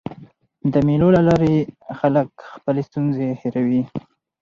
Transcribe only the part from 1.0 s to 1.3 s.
له